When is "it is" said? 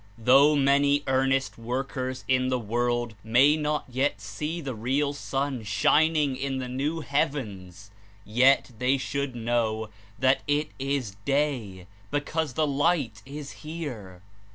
10.47-11.17